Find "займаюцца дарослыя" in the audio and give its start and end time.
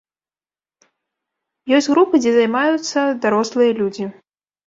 2.37-3.71